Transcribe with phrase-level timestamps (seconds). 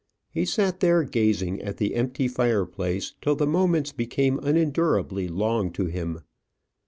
[0.31, 5.85] He sat there gazing at the empty fireplace till the moments became unendurably long to
[5.85, 6.21] him.